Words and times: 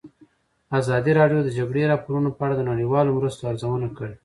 ازادي 0.79 1.11
راډیو 1.19 1.39
د 1.43 1.45
د 1.47 1.49
جګړې 1.57 1.89
راپورونه 1.91 2.29
په 2.33 2.41
اړه 2.45 2.55
د 2.57 2.61
نړیوالو 2.71 3.15
مرستو 3.17 3.43
ارزونه 3.51 3.87
کړې. 3.97 4.15